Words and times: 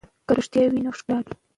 که 0.27 0.33
رښتیا 0.37 0.63
وي 0.71 0.79
نو 0.85 0.91
ښکلا 0.99 1.17
وي. 1.25 1.33